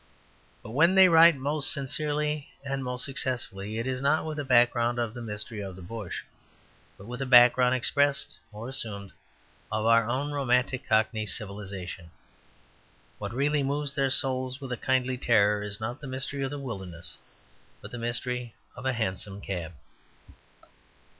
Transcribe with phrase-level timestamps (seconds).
[0.63, 4.97] But when they write most sincerely and most successfully, it is not with a background
[4.97, 6.23] of the mystery of the bush,
[6.97, 9.11] but with a background, expressed or assumed,
[9.71, 12.09] of our own romantic cockney civilization.
[13.19, 16.57] What really moves their souls with a kindly terror is not the mystery of the
[16.57, 17.19] wilderness,
[17.79, 19.71] but the Mystery of a Hansom Cab.